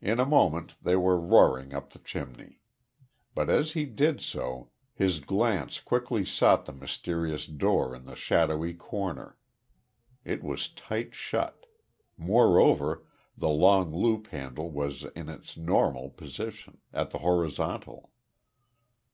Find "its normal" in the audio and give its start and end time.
15.28-16.08